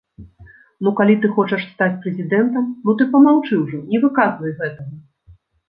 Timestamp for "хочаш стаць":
1.35-1.99